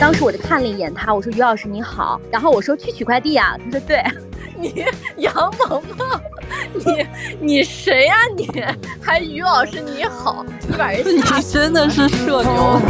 [0.00, 4.02] 当时我就看了一眼他，我说于老师你好，然后我说去取快递啊，他说对，
[4.58, 4.86] 你
[5.18, 6.20] 杨萌萌，
[6.72, 7.06] 你
[7.38, 8.48] 你谁呀、你
[8.98, 11.20] 还于老师你好，你把人 你
[11.52, 12.80] 真的是社牛。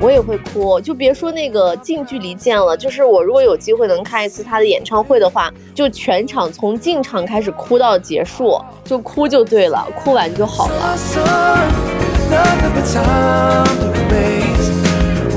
[0.00, 10.98] 我也会哭，就别说那个近距离见了，就是我如果有机会能看一次他的演唱会的话，就全场从进场开始哭到结束，就哭就对了，哭完就好了。
[12.32, 14.72] The but time to waste.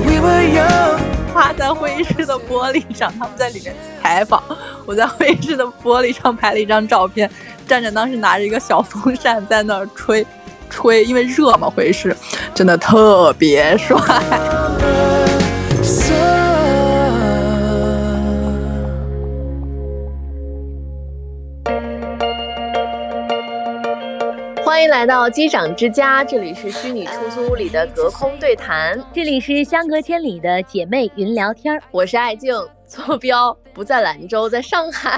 [0.06, 1.00] We were young.
[1.34, 4.42] 趴在会议室的玻璃上，他们在里面采访，
[4.86, 7.30] 我在会议室的玻璃上拍了一张照片，
[7.68, 10.26] 站着当时拿着一个小风扇在那儿吹，
[10.70, 12.16] 吹，因为热嘛，会议室
[12.54, 13.98] 真的特别帅。
[24.76, 31.82] 欢迎来到机长之家，这里是虚拟出租屋里的隔空对谈，这里是相隔千里的姐妹云聊天儿。
[31.92, 32.54] 我是爱静，
[32.86, 35.18] 坐标不在兰州，在上海。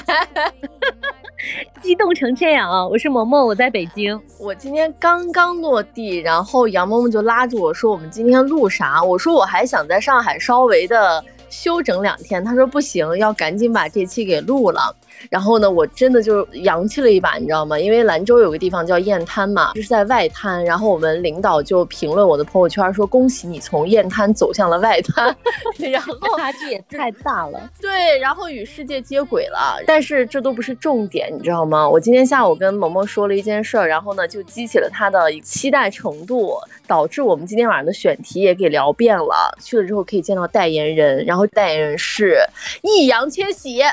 [1.82, 2.88] 激动成这样啊！
[2.88, 4.22] 我是萌萌，我在北京。
[4.40, 14.96] 我今天刚刚落地，然后杨萌萌就拉住我说：“我们今天录啥？”我说：“我还想在上海稍微的休整两天。”她说：“不行，要赶紧把这期给录了。”
[15.30, 17.80] 然后呢，我真的就洋气了一把，你知道吗？
[17.80, 20.64] 因为兰州有个地方叫雁滩嘛，就是在外滩。
[20.64, 25.36] 然后我们领导就评论我的朋友圈说：“恭喜你从雁滩走向了外滩。
[25.92, 27.70] ”然后差距也太大了。
[27.82, 29.82] 对，然后与世界接轨了。
[29.86, 31.88] 但是这都不是重点，你知道吗？
[31.88, 36.56] 我今天下午跟萌萌说了一件事儿，然后呢就激起了他的期待程度，
[36.88, 39.56] 导致我们今天晚上的选题也给聊遍了。
[39.62, 42.38] 去了之后可以见到代言人，然后代言人是
[42.82, 43.82] 易烊千玺。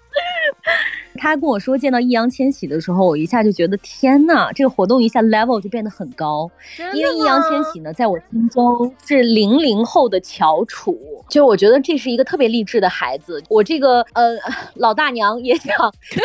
[1.20, 6.50] 他跟我说见到易烊千玺的时候，我一下就觉得天呐，这个活动一下 level 就变得很高。
[6.94, 10.96] 因为易烊千玺呢，在我心中是零零后的翘楚，
[11.28, 13.42] 就我觉得这是一个特别励志的孩子。
[13.48, 14.36] 我这个呃
[14.74, 15.74] 老大娘也想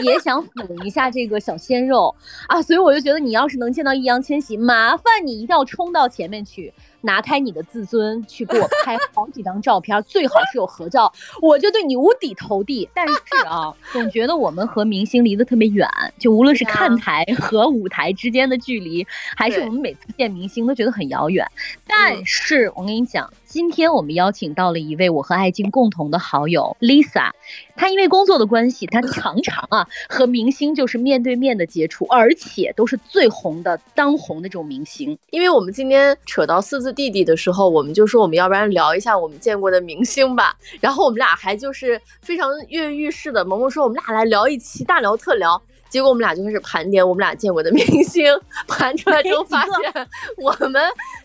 [0.03, 2.13] 也想抚一下这个小鲜肉
[2.47, 6.71] 啊，所以我就觉得你要是能见到易烊千玺，麻烦你一定要冲到前面去。
[7.03, 12.89] 拿开你的自尊，去给我拍好几张照片，最好是有合照，我就对你五体投地。
[12.93, 13.13] 但是
[13.45, 15.87] 啊，总觉得我们和明星离得特别远，
[16.17, 19.05] 就无论是看台和舞台之间的距离，
[19.35, 21.45] 还是我们每次见明星都觉得很遥远。
[21.85, 27.29] 但是我跟你讲，今天我们邀请到了一位我和爱静共同的好友 Lisa，
[27.75, 35.15] 她因为工作的关系，她常常啊和明星就是面对面的接触，而且都是最红的、当红的这种明星。
[35.29, 40.55] 因为我们今天扯到四字弟弟的时候，我们就说我们要不然聊一下我们见过的明星吧。
[40.79, 45.61] 然后我们俩还就是非常跃跃欲试的，萌萌说我们俩来聊一期大聊特聊。
[45.89, 48.25] 结果我们俩就开始盘点我们俩见过的明星，
[48.67, 50.81] 盘出来之后发现我们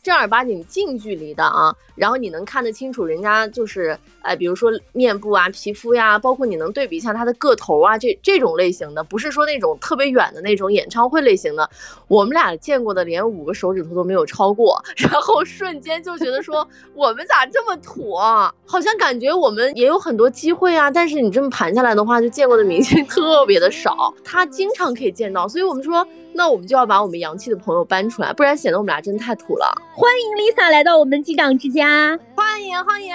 [0.09, 11.69] 正儿八经近距离的啊，然后你能看得清楚人家就是呃，比如说面部啊、皮肤呀，包括你能对比一下他的个头啊，这这种类型的，不是说那种特别远的那种演唱会类型的，
[12.09, 18.53] 我们俩见过的连五个手指头都没有超过， 然后瞬间就觉得说我们咋这么土啊？
[18.67, 26.07] 好像感觉我们也有很多机会啊，但是你这么盘下来的话，就见过的明星特别的少，他经常可以见到，所以我们说，
[26.39, 29.75] 那我们就要把我们洋气的朋友搬出来，不然显得我们俩真的太土了。
[29.93, 32.17] 欢迎 Lisa 来到我们机长之家。
[32.37, 33.13] 欢迎欢迎，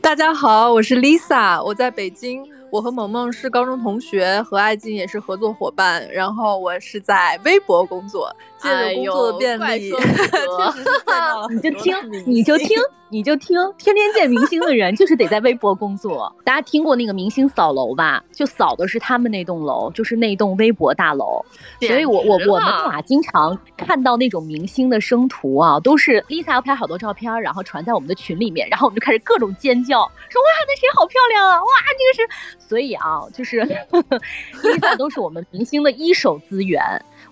[0.00, 2.44] 大家好，我是 Lisa，我在北京。
[2.70, 6.06] 我和萌萌是高中同学，和爱静也是合作伙伴。
[6.12, 11.94] 然后我是在微博工作，借着工作的便利，哎呦怪确实是见到了你就听
[12.26, 12.76] 你就听，
[13.08, 16.34] 你就听，天天见明星的人就是得在微博工作。
[16.44, 18.22] 大家听过那个明星扫楼吧？
[18.32, 21.44] 就扫的是他们那栋楼，就是那栋微博大楼。
[21.80, 29.98] 所以我我我们俩经常看到那种明星的生图啊，都是 Lisa 要拍好多照片，然后传在我们的群里面，然后我们就开始各种尖叫，
[30.28, 32.28] 说哇那谁好漂亮啊，哇这个
[32.58, 33.60] 是，所以啊，就是
[34.62, 36.82] Lisa 都是我们明星的一手资源。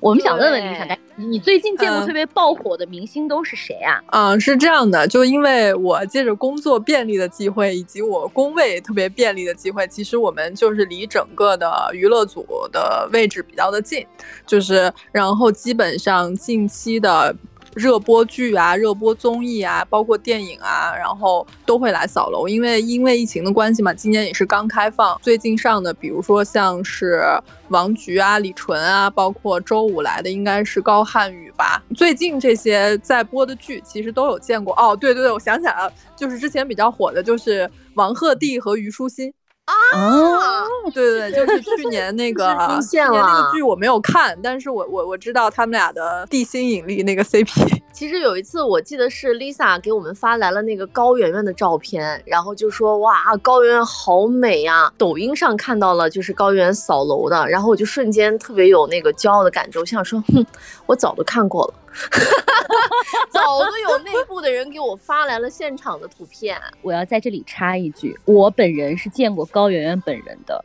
[0.00, 4.02] 我们想问问对 Lisa，你最近见过嗯特别爆火的明星都是谁啊？
[4.10, 14.06] 嗯，是这样的，就因为我借着工作便利的机会，以及我工位特别便利的机会，其实我们就是离整个的娱乐组的位置比较的近，
[14.46, 17.34] 就是然后基本上近期的。
[17.74, 25.18] 热播剧啊、热播综艺啊，包括电影啊，然后都会来扫楼，因为因为疫情的关系嘛，今年也是刚开放。
[25.22, 27.22] 最近上的，比如说像是
[27.68, 31.82] 王菊啊、李纯啊，包括周五来的应该是高瀚宇吧。
[31.96, 34.74] 最近这些在播的剧，其实都有见过。
[34.74, 39.32] 哦，对对对，我想起来了，就是之前比较火的，就是王鹤棣和虞书欣。
[39.64, 47.82] 啊，啊，对对对， 就是去年那个出现去年那了个剧我没有看，但是我我我知道他们俩的地心引力那个 CP。
[47.94, 60.44] 其实有一次，我记得是 Lisa 给我们发来了那个高圆圆的照片，然后就说哇，高圆圆好美呀、抖音上看到了就是高圆圆扫楼的，然后我就瞬间特别有那个骄傲的感觉，我想说，哼，
[60.86, 61.74] 我早都看过了，
[63.30, 66.60] 早都有内部的人给我发来了现场的图片。
[66.82, 70.64] 我要在这里插一句，我本人是见过高圆圆本人的。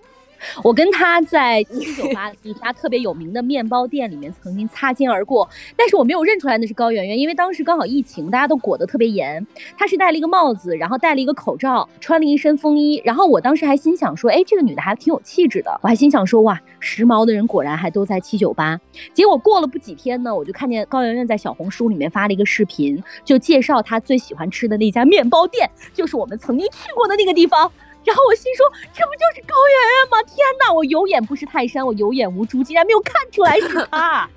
[0.64, 5.46] 我跟她在七九八一家特别有名的面包店里面曾经擦肩而过，
[5.76, 9.46] 但是我没有认出来那是高圆圆，因为当时刚好疫情，大家都裹得特别严。
[9.78, 13.02] 她是戴了一个帽子，然后戴了一个口罩，穿了一身风衣。
[13.04, 15.78] 然后我当时还心想说，哎，这个女的还挺有气质的。
[15.84, 18.80] 我还心想说，哇，时髦的人果然还都在七九八。
[19.14, 27.70] 结果过了不几天呢，我就看见高圆圆在小红书里面发了一个视频，就介绍她最喜欢吃的那家面包店，就是我们曾经去过的那个地方。
[28.10, 30.18] 然后我心说，这不就是高圆圆吗？
[30.24, 34.30] 天哪，我有眼不识泰山，我有眼无珠，竟然没有看出来是她 啊！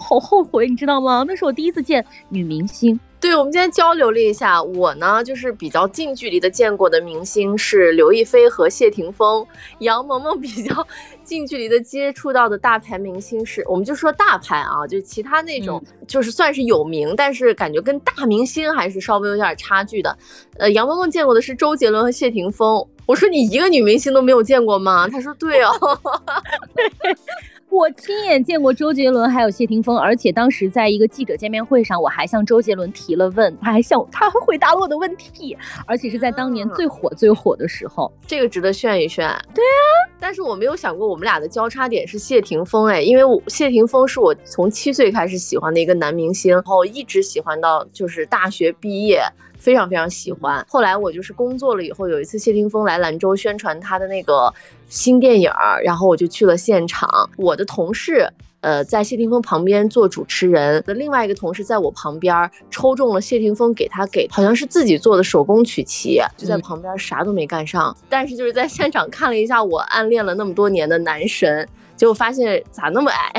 [0.00, 1.22] 好后悔，你知道吗？
[1.28, 2.98] 那是我第一次见女明星。
[3.20, 9.46] 对，我们今天交流了一下，我呢就是比较近距离的见过的明星是刘亦菲和谢霆锋，
[9.80, 10.86] 杨萌萌 比较
[11.22, 20.16] 近距离的接触到的大牌明星是，我们就说大牌啊，就其他那种、就是算是有名，但是感觉跟大明星还是稍微有点差距的。
[20.56, 25.06] 呃，杨萌萌见过的是周杰伦和谢霆锋，我说你一个女明星都没有见过吗？
[25.06, 25.70] 她说对哦。
[27.70, 35.56] 我亲眼见过周杰伦还有谢霆锋，而且当时在一个记者见面会上，我还向周杰伦提了问，他还向他还回答了我的问题，
[35.86, 38.12] 而且是在当年最火最火的时候。
[38.26, 39.24] 这个值得炫一炫。
[39.54, 39.86] 对啊，
[40.18, 49.22] 但是我没有想过我们俩的交叉点是谢霆锋哎，因为我谢霆锋是我从七岁开始喜欢的一个男明星，然后一直喜欢到就是大学毕业。
[49.60, 50.64] 非常非常喜欢。
[50.68, 54.52] 后来我就是工作了以后，有一次谢霆锋来兰州宣传他的那个
[54.88, 57.08] 新电影儿，然后我就去了现场。
[57.36, 58.28] 我的同事。
[58.60, 71.66] 呃，在谢霆锋旁边做主持人的另外一个同事在我旁边抽中了谢霆锋给他给好像是自己做的手工曲奇，就在嗯旁边啥都没干上，但是就是在现场看了一下我暗恋了那么多年的男神，
[71.96, 73.32] 结果发现咋那么矮，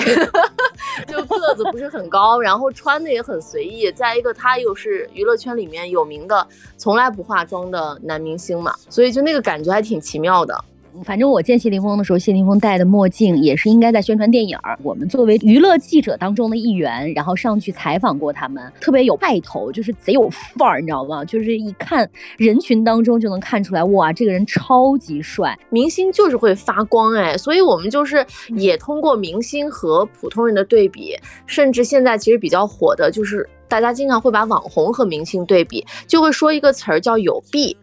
[1.08, 3.92] 就个子不是很高，然后穿的也很随意。
[3.92, 6.48] 再一个，他又是娱乐圈里面有名的
[6.78, 10.66] 从来不化妆的男明星嘛，所以就那个感觉还挺奇妙的。
[11.04, 14.78] 反正我见谢霆锋的时候，谢霆锋戴的墨镜也是应该在宣传电影儿。
[14.84, 21.24] 我们作为娱乐记者当中的一员，然后上去采访过他们，特别有派头，就是贼有范儿，你知道吗？
[21.26, 25.58] 就是一看人群当中就能看出来，哇，这个人超级帅。
[25.70, 31.16] 明星就是会发光哎，所以我们就是也通过明星和普通人的对比，
[31.46, 37.76] 甚至现在其实比较火的就是大家经常会把网红和明星对比，就会说一个词儿叫有弊，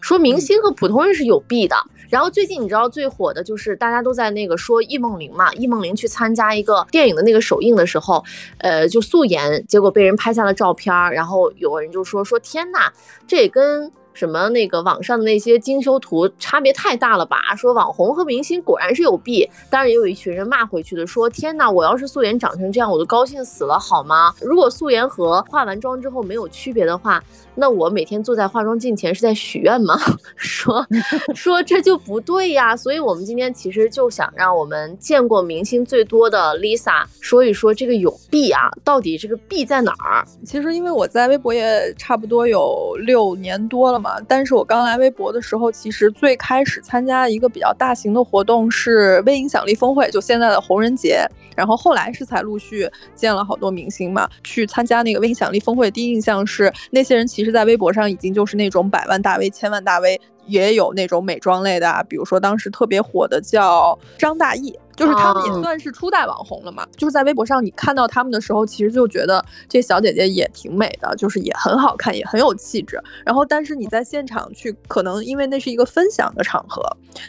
[0.00, 1.76] 说明星和普通人是有弊的。
[2.08, 8.22] 然后最近你知道最火的就是大家都在那个说易梦玲嘛，易梦玲去参加一个电影的那个首映的时候，
[8.58, 12.90] 呃，就素颜，结果被人拍下了照片儿，然后有人就说说天呐，
[13.26, 17.54] 这也跟什么那个网上的那些精修图差别太大了吧？
[17.54, 24.32] 说网红和明星果然是有弊，当然也有一群人骂回去的，说天呐，我要是素颜长成这样，我都高兴死了好吗？
[24.40, 27.22] 如果素颜和化完妆之后没有区别的话，
[27.56, 29.98] 那我每天坐在化妆镜前是在许愿吗？
[30.36, 30.86] 说
[31.34, 32.76] 说这就不对呀。
[32.76, 40.24] 所以我们今天其实就想让我们见过明星最多的 Lisa 说一说这个有弊啊，到底这个弊在哪儿？
[40.44, 51.26] 其实因为我在微博也差不多有六年多了嘛，但是我刚来微博的时候，其实最开始参加一个比较大型的活动是微影响力峰会，就现在的红人节。
[51.56, 60.20] 然后后来是才陆续见了好多明星嘛，去参加那个微影响力峰会，第一印象是那些人其实在微博上已经就是那种百万大 V、千万大 V。
[60.48, 66.86] 也有那种美妆类的啊，比如说当时特别火的叫张大奕，就是他们也哦算是初代网红了嘛。
[66.96, 72.96] 就是在微博上你看到他们的时候，其实就觉得这小姐姐也挺美的，就是也很好看，也很有气质。
[73.24, 76.80] 然后，但是你在现场去，可能因为那是一个分享的场合，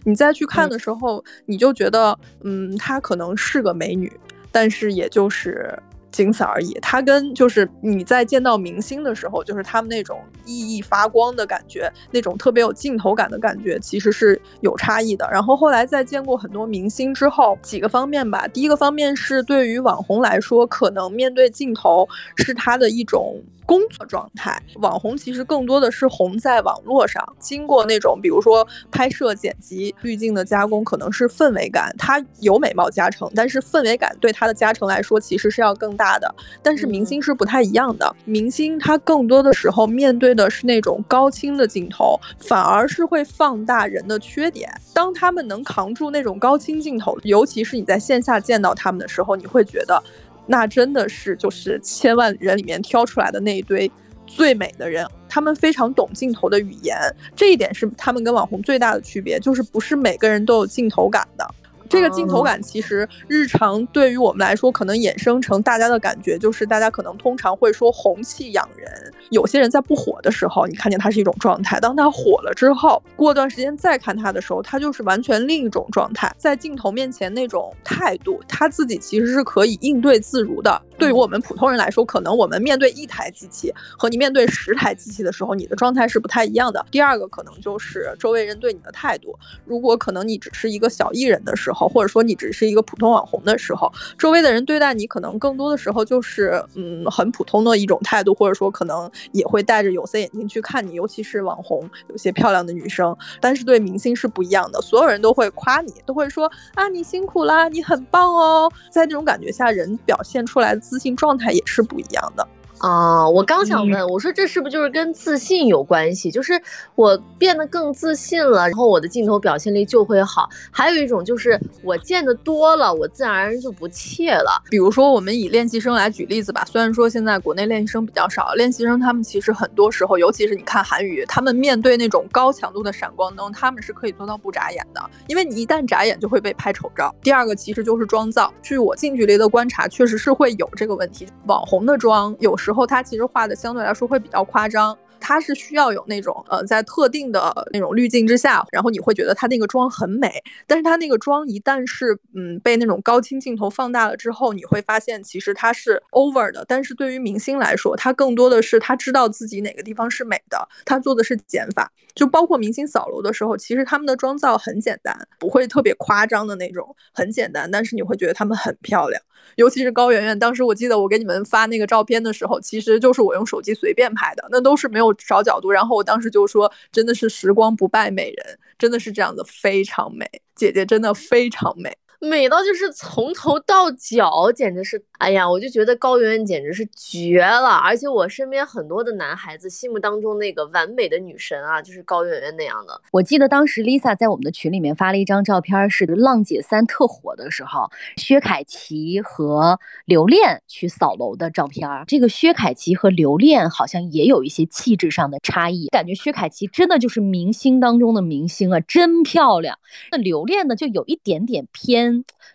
[0.04, 4.16] 你再去看的时候，你就觉得，嗯，她可能是个美女，
[4.52, 5.76] 但是也就是。
[6.18, 6.74] 仅此而已。
[6.82, 15.30] 她跟就是你在见到明星的时候，就是他们那种熠熠发光的感觉，那种特别有镜头感的感觉，其实是有差异的。
[15.32, 18.48] 然后后来在见过很多明星之后，几个方面吧。
[18.48, 23.40] 第一个方面是对于网红来说，可能面对镜头是他的一种。
[23.68, 36.34] 工作状态，网红其实更多的是红在网络上，经过那种比如说拍摄、剪辑、滤镜的加工，可能是氛围感，它有美貌加成，但是氛围感对它的加成来说，其实是要更大大的。
[36.64, 44.70] 但是明星是不太一样的，明星他更多的时候面对的是那种高清的镜头，反而是会放大人的缺点。
[44.94, 50.02] 当他们能扛住那种高清镜头，尤其是你在线下见到他们的时候，你会觉得，
[50.46, 53.92] 那真的是就是千万人里面挑出来的那一堆
[54.26, 55.06] 最美的人。
[55.30, 56.98] 他们非常懂镜头的语言，
[57.36, 61.46] 这一点是他们跟网红最大的区别，就是不是每个人都有镜头感的。
[61.90, 68.90] 这个镜头感其实日常对于我们来说，可能衍生成大家的感觉，就是大家可能通常会说红气养人。
[69.30, 76.34] 有些人在不火的时候，你看见他是一种状态；当他火了之后，过段时间再看他的时候，他就是完全另一种状态。
[76.38, 80.82] 在镜头面前那种态度，他自己其实是可以应对自如的。
[80.98, 86.86] 对于我们普通人来说，可能我们面对一台机器和你面对十台机器的时候，你的状态是不太一样的。
[86.92, 89.38] 第二个可能就是周围人对你的态度。
[89.66, 103.16] 如果可能你只是一个小艺人的时候，或者说你只是一个普通网红的时候，周围的人对待你可能更多的时候就是嗯很普通的一种态度，或者说可能也会戴着有色眼镜去看你，尤其是网红，有些漂亮的女生。
[103.40, 108.72] 但是对明星是不一样的，所有人都会夸你，都会说啊你辛苦啦，你很棒哦。
[108.90, 112.48] 在那种感觉下，人表现出来自信状态也是不一样的。
[112.80, 116.30] 啊，我刚想问，我说这是不是就是跟自信有关系？
[116.30, 116.62] 就是
[116.96, 120.48] 我变得更自信了，然后我的镜头表现力就会好。
[120.70, 124.62] 还有一种就是我见得多了，我自然而然就不怯了。
[124.70, 126.64] 比如说，我们以练习生来举例子吧。
[126.72, 137.14] 虽然说现在国内练习生比较少，练习生他们其实很多时候，尤其是你看韩语，他们面对那种高强度的闪光灯，他们是可以做到不眨眼的，因为你一旦眨眼就会被拍丑照。
[137.24, 141.28] 第二个其实就是妆造，据我近距离的观察，确实是会有这个问题。
[141.48, 144.98] 网红的妆有时候它其实画的相对来说会比较夸张。
[145.20, 150.32] 它是需要有那种呃，在特定的那种滤镜之下，然后你会觉得它那个妆很美。
[150.66, 156.64] 但是它那个妆一旦是嗯被那种高清镜头放大了之后，你会发现其实它是 over 的。
[156.68, 161.92] 但是对于明星来说，他更多的是他知道自己哪个地方是美的，他做的是减法。
[162.16, 167.70] 就包括明星扫楼的时候，其实他们的妆造很简单，不会特别夸张的那种，很简单。
[167.70, 169.22] 但是你会觉得他们很漂亮，
[169.56, 170.38] 尤其是高圆圆。
[170.40, 175.07] 当时我记得我给你们发那个照片的时候，其实就是我用手机随便拍的，那都是没有。
[175.14, 181.98] 找角度，然后我当时就说，真的是时光不败美人，真的是这样的，非常美，姐姐真的非常美。
[182.20, 187.70] 美到就是从头到脚，简直是，哎呀，我就觉得高圆圆简直是绝了。
[187.70, 193.00] 而且我身边很多的男孩子心目当中那个完美的女神啊，就是高圆圆那样的。
[193.12, 201.88] 我记得当时 Lisa 在我们的群里面发了一张照片，是《浪姐三》特火的时候，薛凯琪和刘恋去扫楼的照片。
[202.08, 209.78] 这个薛凯琪和刘恋好像也有一些气质上的差异，感觉薛凯琪真的就是明星当中的明星啊，真漂亮。
[210.12, 212.07] 那刘恋呢，就有一点点偏。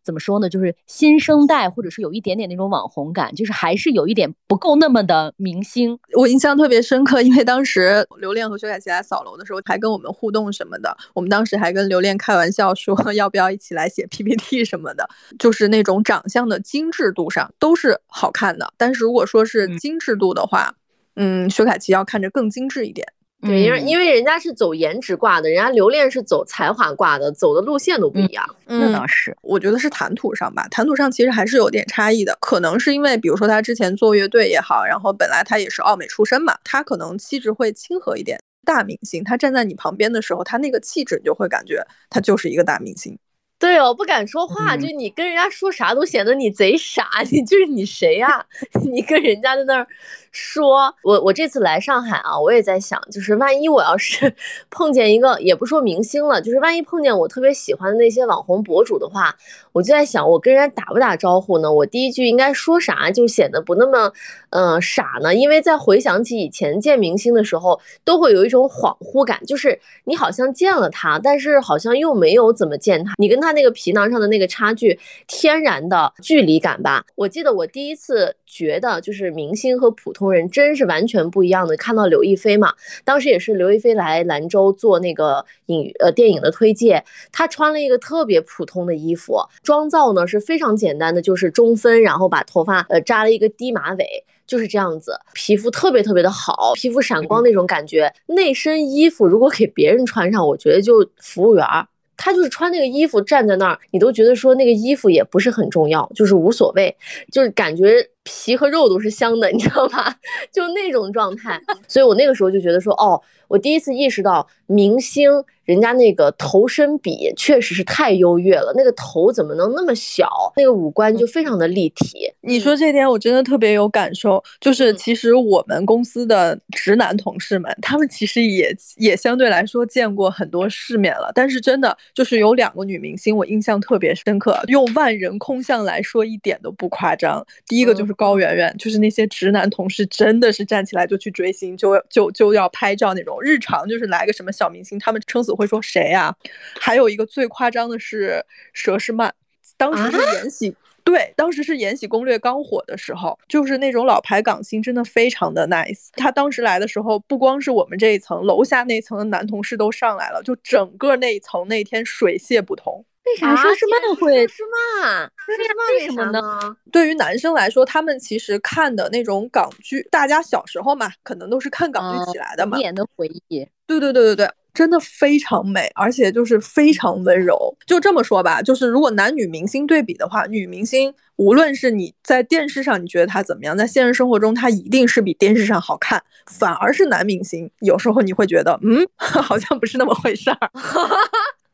[0.05, 0.49] 怎么说呢？
[0.49, 5.99] 就是新生代，或者是有一点点那种网红感，就是还是有一点不够那么的明星。
[6.15, 10.97] 我印象特别深刻，因为当时刘恋和薛凯琪来扫楼的时候，还跟我们互动什么的。
[11.15, 15.09] 我们当时还跟刘恋开玩笑说， 要不要一起来写 PPT 什么的。
[15.39, 20.75] 就是那种长相的精致度上都是好看的，但是如果说是精致度的话，
[21.17, 23.07] 嗯，薛凯琪要看着更精致一点。
[23.45, 28.45] 对，因为因为人家是走颜值挂的，人家留恋是走才华挂的，走的路线都不一样。
[28.67, 32.39] 那倒是，我觉得是谈吐上吧，谈吐上其实还是有点差异的。
[32.41, 38.39] 可能是因为，比如说他之前做乐队也好，然后本来他也是奥美出身嘛，他可能气质会亲和一点。
[38.65, 43.19] 大明星他站在你旁边的时候，他那个气质你就会感觉他就是一个大明星。
[43.59, 48.47] 对哦，不敢说话，就你跟人家说啥都显得你贼傻， 你就是你谁呀？
[48.93, 49.87] 你跟人家在那儿。
[50.33, 54.35] 说我我这次来上海啊，我也在想，就是万一我要是
[54.71, 59.37] 碰见一个，也不说明星了，就是万一碰见我特别喜欢的那些网红博主的话，
[59.73, 61.71] 我就在想，我跟人家打不打招呼呢？
[61.71, 64.11] 我第一句应该说啥，就显得不那么，
[64.49, 65.35] 嗯，傻呢？
[65.35, 77.05] 因为在回想起以前见明星的时候，都会有一种恍惚感，就是你好像见了他，但是好像又没有怎么见他，你跟他那个皮囊上的那个差距，天然的距离感吧。
[77.17, 80.22] 我记得我第一次觉得，就是明星和普通。
[80.31, 81.76] 人真是完全不一样的。
[81.76, 82.75] 看到刘亦菲嘛，
[83.05, 87.02] 当时也是刘亦菲来兰州做那个影呃电影的推介，
[87.33, 94.07] 她穿了一个特别普通的衣服，妆造呢是非常简单的，就是中分，然后把头发呃扎了一个低马尾，
[94.47, 98.12] 就是这样子，皮肤特别特别的好，皮肤闪光那种感觉。
[98.26, 101.87] 那身衣服如果给别人穿上，我觉得就服务员儿。
[102.14, 106.95] 他就是穿那个衣服站在那儿，你都觉得说那个衣服也不是很重要，就是无所谓，
[107.33, 110.14] 就是感觉皮和肉都是香的，你知道吗？
[110.52, 111.61] 就那种状态。
[111.88, 115.45] 所以我那个时候就觉得说，哦，我第一次意识到明星。
[115.64, 120.29] 人家那个头身比确实是太优越了，那个头怎么能那么小？
[120.57, 122.29] 那个五官就非常的立体。
[122.41, 131.31] 你说这点我真的特别有感受，就是其实我们公司的直男同事们，他们其实也也相对来说见过很多世面了。
[131.33, 137.47] 但是真的就是有两个女明星，我印象特别深刻，用万人空巷来说一点都不夸张。
[137.69, 143.40] 第一个就是高圆圆，就是那些直男同事真的是站起来就去追星，就就就要拍照那种。
[143.40, 145.52] 日常就是来个什么小明星，他们撑死。
[145.52, 146.35] 会说谁呀？
[146.81, 148.42] 还有一个最夸张的是
[148.75, 149.35] 佘诗曼，
[149.76, 150.71] 当时是《延禧》
[151.04, 156.09] 对，当时是《延禧攻略》刚火的时候，就是那种老牌港星，真的非常的 nice。
[156.14, 163.04] 他当时来的时候，不光是我们这一层，楼下那层的男同事都上来了，就整个那一层那天水泄不通。
[163.25, 164.47] 为啥佘诗曼会？
[164.47, 164.62] 佘诗
[165.00, 166.76] 曼，佘诗曼为什么呢？
[166.91, 172.76] 对于男生来说，他们其实看的那种港剧，大家小时候嘛，可能都是看港剧起来的嘛。
[172.79, 173.67] 年的回忆。
[173.87, 174.50] 对对对对对。
[174.75, 177.76] 真的非常美，而且就是非常温柔。
[177.87, 186.25] 就这么说吧，就是如果男女明星对比的话，女明星无论是你在电视上你觉得她怎么样，在现实生活中她一定是比电视上好看。
[186.47, 190.57] 反而是男明星，有时候你会觉得，嗯， 好像不是那么回事儿。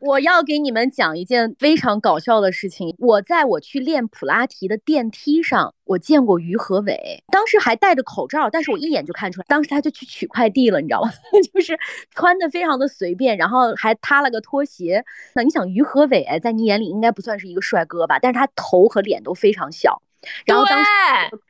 [0.01, 2.95] 我要给你们讲一件非常搞笑的事情。
[2.99, 11.11] 我在我去练普拉提的电梯上，我见过于和伟，当时还戴着口罩，但是我一眼就看出来，当时他就去取快递了，你知道吗？
[11.53, 11.77] 就是
[12.15, 15.05] 穿的非常的随便，然后还塌了个拖鞋。
[15.35, 18.19] 那你想，于和伟在你眼里应该不算是一个帅哥吧？
[18.21, 20.01] 但是他头和脸都非常小。
[20.45, 20.89] 然后当时，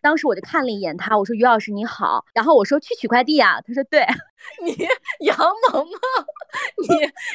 [0.03, 2.25] 当时我就看了一眼他，我说于老师你好。
[2.35, 4.07] 然后我说去取快递啊，他说对。
[4.65, 4.77] 你
[5.21, 5.93] 杨萌萌，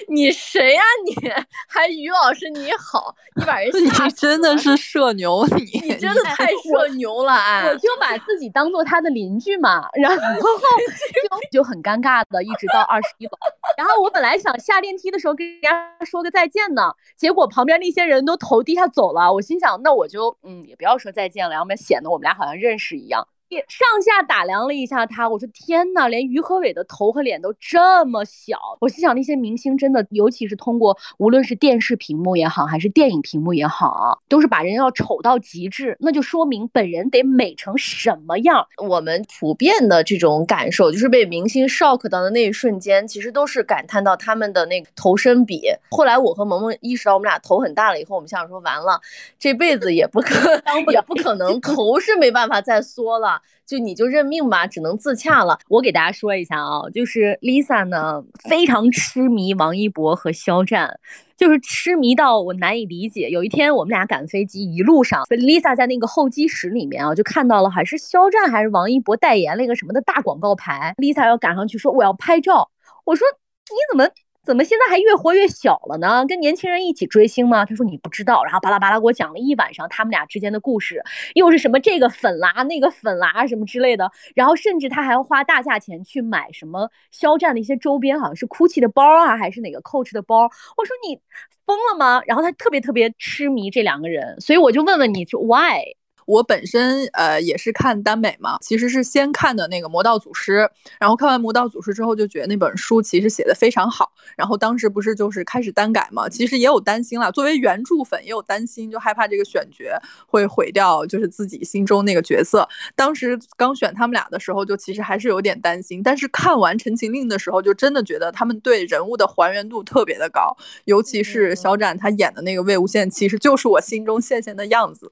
[0.08, 0.82] 你你谁呀？
[1.06, 1.32] 你
[1.68, 7.68] 还于老师你好，你把人你真的是社牛，你你真的太社牛了哎！
[7.68, 13.32] 我就把自己当做他的邻居嘛，然后就就很尴尬的，一直到二十一楼。
[13.78, 19.32] 然后我本来想下电梯的时候跟人家说个再见呢，结果旁边那些人都头低下走了。
[19.32, 23.28] 我心想，那我就嗯也不要说再见了，要不然显得我们俩好像认识一样。
[23.68, 28.58] 上下打量了一下他，我说天呐，连于和伟的头和脸都这么小。
[28.80, 38.68] 我心想，那些明星真的，尤其是通过无论是电视屏幕也好，还是电影屏幕也好，都是把人要丑到极致，那就说明本人得美成什么样。
[38.78, 45.70] 我们普遍的这种感受，就是被明星 shock 到的那一瞬间，其实都是感叹到他们的那个头身比。
[45.90, 49.00] 后来我和萌萌意识到我们俩头很大了以后，我们想说完了，
[49.40, 50.36] 这辈子也不可
[50.92, 53.42] 也不可能 头是没办法再缩了。
[53.66, 55.58] 就你就认命吧，只能自洽了。
[55.70, 61.00] 我给大家说一下啊，就是 Lisa 呢非常痴迷王一博和肖战，
[61.38, 63.30] 就是痴迷到我难以理解。
[63.30, 72.70] 有一天我们俩赶飞机，一路上 Lisa 在那个候机室里面啊，就看到了还是肖战还是王一博代言了一个什么的大广告牌，Lisa 要赶上去说我要拍照，
[73.06, 73.26] 我说
[73.70, 74.10] 你怎么？
[74.46, 76.26] 怎么现在还越活越小了呢？
[76.28, 77.64] 跟年轻人一起追星吗？
[77.64, 81.02] 他说你不知道，然后巴拉巴拉给我讲了一晚上他们俩之间的故事，
[81.34, 90.42] 又是什么这个粉啦那个粉啦什么之类的，然后甚至他还要花大价钱去买什么肖战的一些周边，好像是 GUCCI 的包啊，还是哪个 Coach 的包。
[90.76, 91.18] 我说你
[91.66, 92.22] 疯了吗？
[92.26, 95.96] 然后他特别特别痴迷这两个人，所以我就问问你，就 Why？
[96.26, 100.60] 我本身呃也是看耽美嘛，其实是先看的那个《魔道祖师》，
[101.00, 109.86] 然后看完《魔道祖师》之后就觉得那本书其实写的非常好，然后当时不是就是开始单改嘛，其实也有担心啦，作为原著粉也有担心，就害怕这个选角
[110.28, 112.68] 会毁掉就是自己心中那个角色。
[112.96, 120.56] 当时刚选他们俩的时候，就其实还是有点担心，但是看完《陈情令》的时候，就真的觉得他们对人物的还原度特别的高，
[120.86, 125.12] 尤其是肖战他演的那个魏无羡，其实就是我心中羡羡的样子。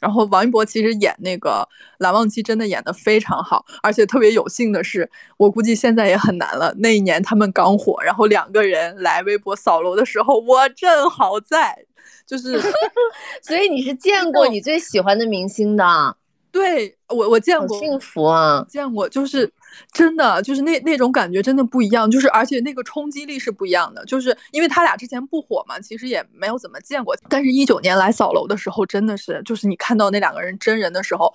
[0.00, 1.66] 然后王一博其实演那个
[1.98, 6.74] 蓝忘机真的演的非常好，而且特别有幸的是，我估计现在也很难了。
[6.78, 11.86] 那一年他们刚火，然后两个人来微博扫楼的时候，我正好在，
[12.26, 12.60] 就是，
[13.42, 16.16] 所以你是见过你最喜欢的明星的。
[16.52, 18.64] 对我，我见过，幸福啊！
[18.66, 19.52] 见过，就是
[19.92, 31.32] 真的，就是那那种感觉真的不一样，就是而且那个冲击力是不一样的，就是因为他俩之前不火嘛，其实也没有怎么见过，但是一九年来扫楼的时候，真的是，就是你看到那两个人真人的时候。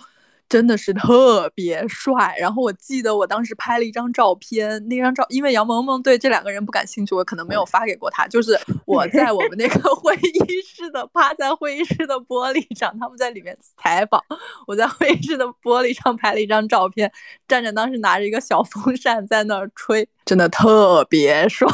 [0.52, 8.28] 真的是特别帅，然后我记得我当时拍了一张照片，那张照因为杨萌萌对这两个人不感兴趣，我可能没有发给过他。
[8.28, 14.22] 就是我在我们那个 会议室的趴在会议室的玻璃上，他们在里面采访，
[14.68, 17.10] 我在会议室的玻璃上拍了一张照片，
[17.48, 21.66] 站着当时拿着一个小风扇在那儿吹，真的特别帅。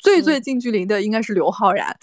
[0.00, 1.96] 最最近距离的应该是刘昊然。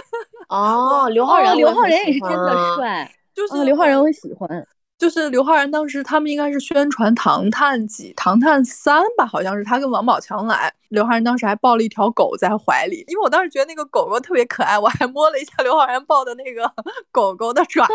[0.50, 4.66] 哦，刘昊然，刘昊然也是真的帅，就是刘昊然我喜欢。
[4.98, 16.72] 就是刘昊然当时他们应该是宣传《唐探几》《唐探三》吧，好像是他跟王宝强来，刘昊然当时还抱了一条狗在怀里，因为我当时觉得那个狗狗特别可爱，我还摸了一下刘昊然抱的那个
[17.12, 17.92] 狗狗的爪子。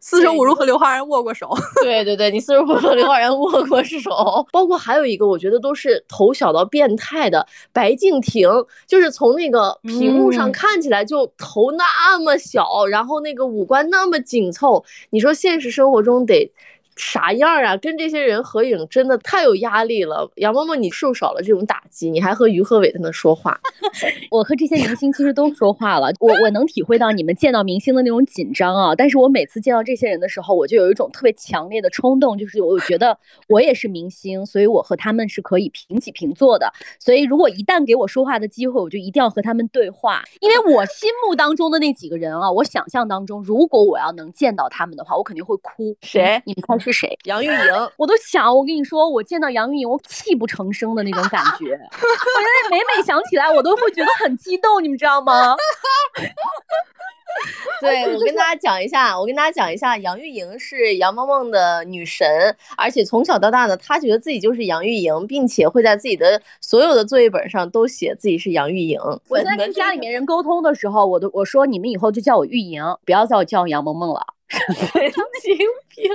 [0.00, 1.48] 四舍五入和刘昊然握过手，
[1.82, 8.46] 对对对，你四舍五入和刘昊然握过手，包括还有一个我觉得都是头小到变态的白敬亭，
[8.86, 16.33] 就是从那个屏幕上看起来就头那么小，然后那个五官那么紧凑，你说现实生活中得。
[16.34, 16.54] it.
[16.96, 17.76] 啥样啊？
[17.76, 20.30] 跟这些人合影真的太有压力了。
[20.36, 23.58] 杨萌萌，你受少了这种打击，你还和于和伟在那说话。
[24.30, 28.94] 我和这些明星其实都说话了，我我能体会到你们见到明星的那种紧张啊。
[28.94, 36.72] 但是我每次见到这些人的时候，我就有一种特别强烈的冲动，就是我觉得我也是明星，所以我和他们是可以平起平坐的。
[37.00, 45.96] 所以如果一旦给我说话的机会，我就一定要和他们对话，因为我心目当中的那几个人啊，我想象当中，如果我要能见到他们的话，我肯定会哭。
[46.02, 46.40] 谁？
[46.44, 46.83] 你们猜？
[46.84, 47.18] 是谁？
[47.24, 51.72] 杨钰莹， 我都想，我跟你说，我见到杨钰莹，我泣不成声的那种感觉。
[51.72, 55.56] 我现在每每想起来，我都会觉得很激动，你们知道吗？
[57.80, 69.00] 对，我跟大家讲一下，我跟大家讲一下，杨钰莹是杨萌萌的女神，而且从小到大呢，她觉得自己就是杨钰莹，并且会在自己的所有的作业本上都写自己是杨钰莹。
[69.28, 74.24] 我在跟家里面人沟通的时候，我都我说你们以后就叫我钰莹，不要再叫我杨萌萌了。
[74.48, 75.56] 神经
[75.88, 76.10] 病，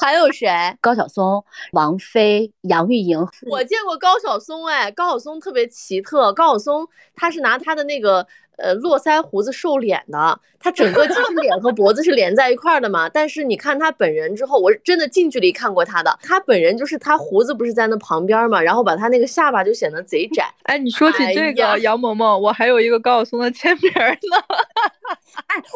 [0.00, 0.48] 还有谁？
[0.80, 3.26] 高晓松、王菲、杨钰莹。
[3.50, 6.32] 我见过高晓松，哎，高晓松特别奇特。
[6.32, 8.26] 高晓松他是拿他的那个
[8.56, 13.08] 呃络腮胡子瘦脸的，他整个其实脸和脖子是连在一块儿的嘛。
[13.08, 20.48] 但是你看他本人之后，我真的近距离看过他的，他本人就是他胡子不是在那旁边嘛，然后把他那个下巴就显得贼窄。
[20.62, 24.06] 哎，你说起这个杨萌萌，我还有一个高晓松的签名呢。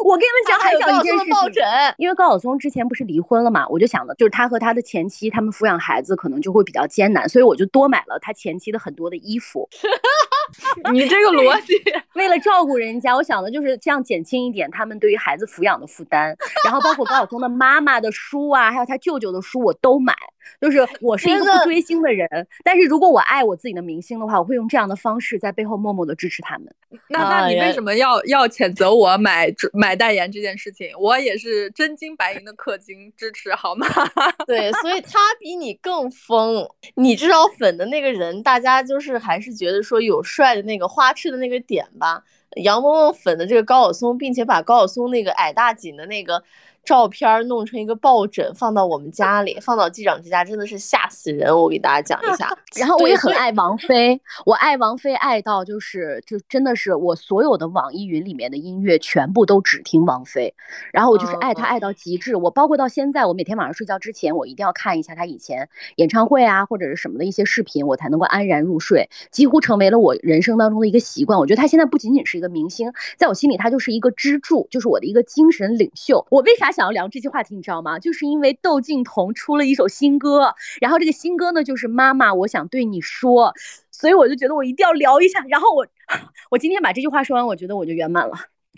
[0.07, 1.63] 哎，我跟你们讲，还有一件事抱枕，
[1.97, 9.67] 因为高晓松之前不是离婚了嘛，我就想的就是他和他的前妻，他们抚养孩子可能就会比较艰难，所以我就多买了他前妻的很多的衣服。
[10.93, 11.73] 你这个逻辑，
[12.15, 16.33] 为了照顾人家，我想的就是这样减轻一点他们对于孩子抚养的负担。
[16.63, 20.15] 然后包括高晓松的妈妈的书啊，还有他舅舅的书，我都买。
[20.59, 22.27] 就是我是一个不追星的人，
[22.63, 26.67] 但是如果我爱我自己的明星的话，我会用这样的方式在背后默默的支持他们。
[27.09, 30.89] 那那你为什么要要谴责我买买代言这件事情？
[30.99, 33.85] 我也是真金白银的氪金支持，好吗？
[34.47, 36.67] 对，所以他比你更疯。
[36.95, 42.23] 你至少粉的那个人，大家就是还是觉得说有帅的那个花痴的那个点吧。
[42.55, 46.41] 杨萌萌粉的这个高晓松，并且把高晓松那个矮大紧的那个。
[46.87, 51.53] 照片弄成一个抱枕放到我们家里，放到机长之家，真的是吓死人！
[51.53, 52.47] 我给大家讲一下。
[52.79, 60.53] 然后我也很爱王菲，我爱王菲爱到就是就真的是我所有的网易云里面的音乐全部都只听王菲，
[60.93, 62.37] 然后我就是爱她爱到极致。
[62.37, 71.37] 我包括到现在，我每天晚上睡觉之前，我一定要看一下她以前演唱会啊或者是什么的一些视频，我才能够安然入睡，几乎成为了我人生当中的一个习惯。
[71.37, 76.25] 我觉得她现在不仅仅是一个明星，在我心里她就是一个支柱，就是我的一个精神领袖。
[76.31, 76.71] 我为啥？
[76.77, 77.97] 想要聊这些话题，你知道吗？
[77.97, 83.51] 就是因为窦靖童出了一首新歌，然后这个新歌呢，就是妈妈，我想对你说，
[83.89, 85.43] 所以我就觉得我一定要聊一下。
[85.49, 85.87] 然后我，
[86.51, 88.35] 我今天把这句话说完，我觉得我就圆满了，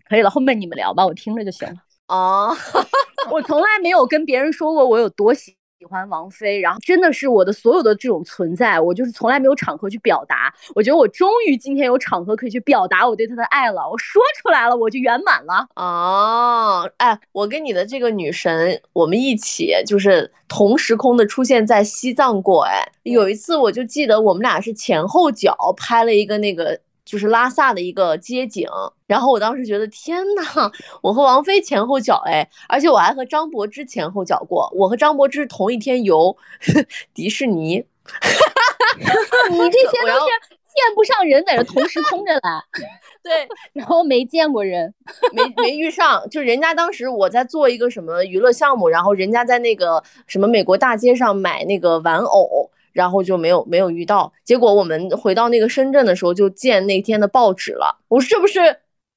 [0.08, 0.30] 可以了。
[0.30, 1.76] 后面你们聊吧，我听着就行了。
[2.08, 2.56] 哦，
[3.30, 5.59] 我从来没有跟别人说过我有多喜。
[5.80, 10.54] 喜欢王菲，然后真的是我的所有的这种存在，我就是从来没有场合去表达。
[10.76, 15.66] 我觉得我终于今天有场合可以去表达我对她的爱了，我说出来了，我就圆满了。
[15.78, 22.64] 哦，哎，我跟你的这个女神，我们一起就是同时空的出现在西藏过。
[22.64, 26.78] 哎，有一次我就记得我们俩是前后脚拍了一个那个。
[27.10, 28.70] 就是拉萨的一个街景，
[29.08, 36.38] 然后我当时觉得天呐，我和王菲前后脚哎，而且我还和张柏芝前后脚过，我和张柏芝同一天游
[37.16, 37.84] 迪士尼，
[39.50, 39.80] 你这。
[39.80, 40.30] 些都是
[40.72, 42.64] 见不上人，在这同时空着来，
[43.24, 44.94] 对，然后没见过人，
[45.34, 52.70] 没没遇上，就人家当时我在做一个什么娱乐项目，然后人家在那个什么美国大街上买那个玩偶。
[52.94, 58.00] 然后就没有没有遇到，结果我们回到那个深圳的时候就见那天的报纸了。
[58.08, 58.60] 我说这不是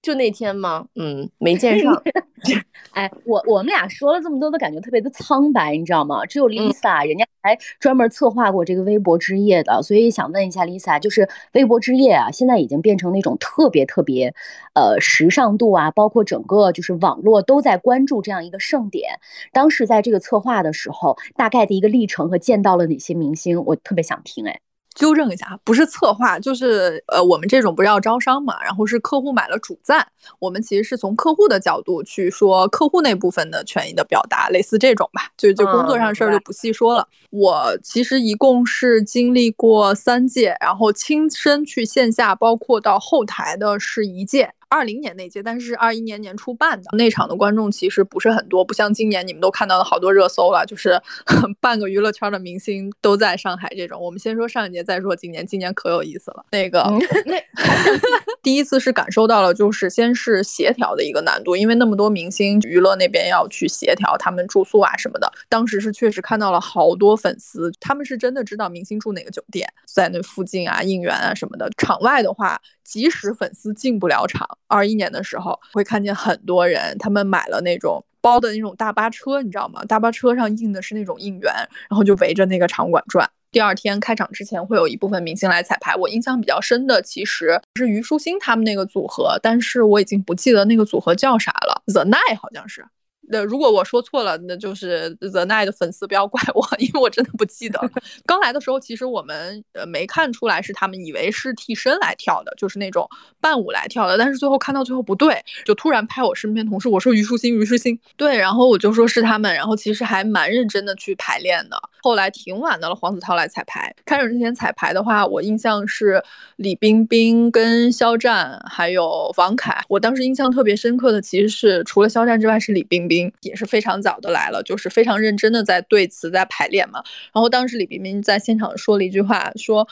[0.00, 0.86] 就那天吗？
[0.96, 2.02] 嗯，没见上。
[2.92, 6.26] 哎，我我们俩说了这么多，都感觉特别的苍白，你知道吗？
[6.26, 14.34] 只有 Lisa，人家还专门策划过这个微博之夜的，所以想问一下 Lisa，就是微博之夜啊，现在已经变成那种特别特别，
[14.74, 19.18] 呃，时尚度啊，包括整个就是网络都在关注这样一个盛典。
[19.52, 24.46] 当时在这个策划的时候，大概的一个历程和见到了哪些明星，我特别想听。
[24.46, 24.60] 哎，
[24.94, 30.06] 纠正一下，不是策划，就是呃，我们这种不是要招商嘛，然后是客户买了主赞，
[30.38, 37.06] 我们其实是从客户的角度去说客户那部分的权益的表达，类似这种吧，就就工作上事儿就不细说了。
[37.30, 44.52] 我其实一共是经历过三届，然后亲身去线下，包括到后台的是一届。
[44.72, 50.98] 二零年那届，但是二一年年初办的那场的观众其实不是很多，不像今年你们都看到了好多热搜了，就是
[51.60, 54.00] 半个娱乐圈的明星都在上海这种。
[54.00, 56.44] 我们先说上一届，再说今年，今年可有意思了。
[56.52, 56.82] 那个
[57.26, 57.36] 那
[58.42, 65.30] 第一次是感受到了，就是先是协调的一个难度，因为那么多明星娱乐那边要去协调他们住宿啊什么的。
[65.50, 71.70] 当时是确实看到了好多粉丝，他们是真的知道明星住哪个酒店，在那附近啊应援啊什么的。
[71.76, 72.58] 场外的话。
[72.84, 79.84] 即使粉丝进不了场，二一年的时候会看见很多人，他们买了那种包的那种大巴车，你知道吗？
[79.84, 81.52] 大巴车上印的是那种应援，
[81.88, 83.28] 然后就围着那个场馆转。
[83.50, 92.86] 第二天开场之前会有一部分明星来彩排，我印象比较深的其实是虞书欣他们那个组合，但是我已经不记得那个组合叫啥了，The Night 好像是。
[93.32, 97.80] 那如果我说错了，那就是 The Night 的粉丝不要怪我，因为我真的不记得。
[98.26, 103.08] 刚来的时候，其实我们呃没看出来是他们，以为是替身来跳的，就是那种
[103.40, 104.18] 伴舞来跳的。
[104.18, 111.76] 但是最后看到最后不对，就突然拍我身边同事，我说虞书欣，虞书欣，对，然后我就说是他们，然后其实还蛮认真的去排练的。
[112.02, 113.94] 后来挺晚的了，黄子韬来彩排。
[114.04, 116.22] 开始之前彩排的话，我印象是
[116.56, 119.82] 李冰冰跟肖战还有王凯。
[119.88, 123.21] 我当时印象特别深刻的其实是除了肖战之外是李冰冰。
[123.42, 127.02] 也是非常早的来了，就是非常认真的在对词在排练嘛。
[127.32, 129.86] 然后当时李冰冰在现场说了一句话，说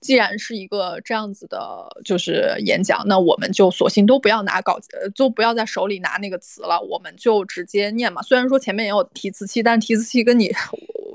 [0.00, 1.58] 既然是一个这样子的，
[2.04, 8.22] 就是演讲，那我们就索性都不要拿稿子，就不要在手里拿那个词了，我们就直接念嘛。
[8.22, 10.52] 虽然说前面也有提词器，但提词器跟你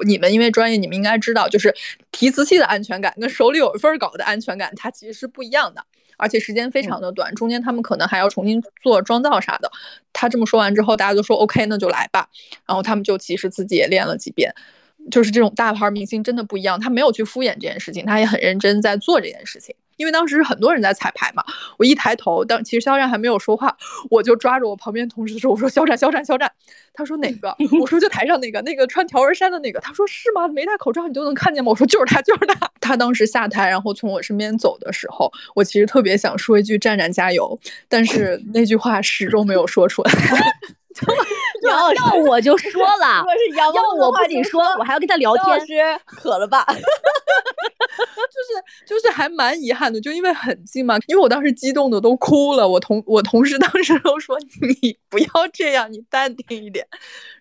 [0.06, 1.74] 你们因为专业，你们应该知道，就是
[2.12, 5.86] 提词器的安全感跟手里有一份稿的安全感，它其实是不一样的。
[6.22, 9.72] 而且时间非常的短，中间他们可能还要重新做妆造啥的。
[10.14, 12.30] 他这么说完之后，大家都说 OK，那就来吧。
[12.68, 14.54] 然后他们就其实自己也练了几遍。
[15.10, 19.76] 就是这种大牌明星真的不一样，他没有去敷衍这件事情，他也很认真在做这件事情。
[20.02, 21.44] 因为当时很多人在彩排嘛，
[21.78, 23.78] 我一抬头，当其实肖战还没有说话，
[24.10, 26.52] 我就抓着我旁边同事说：“我说肖战，肖战，肖战。”
[26.94, 27.56] 他说哪个？
[27.80, 29.80] 我说就台上那个，那个穿条纹衫的那个。
[29.80, 30.48] 他说是吗？
[30.48, 31.70] 没戴口罩你都能看见吗？
[31.70, 32.72] 我说就是他，就是他。
[32.82, 40.12] 他当时下台，然后从我身边走的时候，我其实特别想说一句“战战加油”，但是 那句话始终没有说出来。
[41.62, 43.24] 要要我就说了，
[43.56, 46.00] 要我不仅说，我还要跟他聊天。
[46.06, 46.66] 渴了吧？
[48.32, 48.54] 就是
[48.88, 50.98] 就是还蛮遗憾的，就因为很近嘛。
[51.08, 56.88] 因为我当时激动的都哭了，我同我同事当时都说 你不要这样，你淡定一点。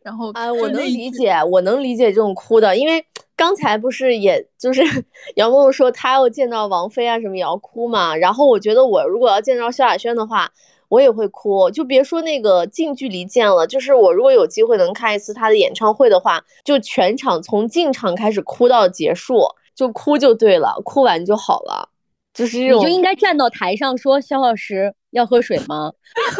[0.03, 3.05] 然后啊，我能理解，我能理解这种哭的，因为
[3.37, 4.83] 刚才不是也就是
[5.37, 8.17] 杨梦说她要见到王菲啊什么也要哭嘛。
[8.17, 10.51] 然后我觉得我如果要见到萧亚轩的话。
[10.91, 21.90] 我也会哭，就别说那个近距离见了，就是我如果有机会能看一次他的演唱会的话，就全场从进场开始哭到结束，就哭就对了，哭完就好了，
[22.33, 22.59] 就是。
[22.59, 24.95] 你就应该站到台上说肖老师。
[25.11, 25.91] 要喝水吗？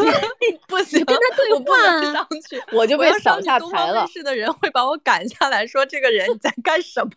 [0.69, 4.07] 不行，跟他对话上去，我就被扫下台了。
[4.07, 7.11] 是的人会把我赶下来说：“这个人你在干什么？”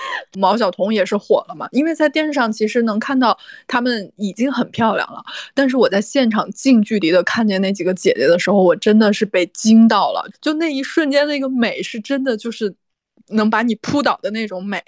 [0.40, 10.26] 毛晓彤也是火了嘛，因为在电视上其实能看到她们已经很漂亮了，但是我在现场近距离的看见那几个姐姐的时候，我真的是被惊到了。
[10.40, 12.74] 就那一瞬间，那个美是真的，就是
[13.28, 14.82] 能把你扑倒的那种美。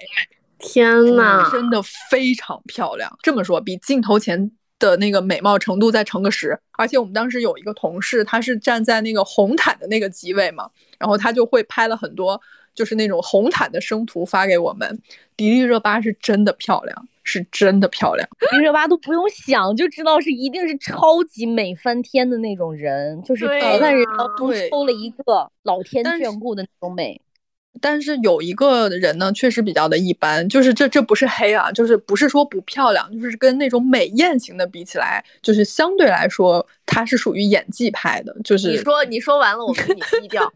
[0.59, 3.17] 天呐，真的非常漂亮。
[3.21, 4.51] 这么说，比镜头前。
[4.79, 12.39] 的那个美貌程度再乘个十，而且我们当时有一个同事，他是站在那个红毯的那个机位嘛，然后他就会拍了很多
[12.75, 15.01] 就是那种红毯的生图发给我们。
[15.35, 18.29] 迪丽热巴是真的漂亮，是真的漂亮。
[18.51, 24.05] 迪丽热巴都不用想就知道是一定是超级美翻天的那种人，就是百万人
[24.37, 27.19] 都抽了一个老天眷顾的那种美。
[27.81, 38.35] 但是有一个人呢，确实比较的一般，就是这这不是黑啊，就是不是说不漂亮，就是跟那种美艳型的比起来，就是相对来说，她是属于演技派的。
[38.43, 40.51] 就是你说你说完了，我给你 低调。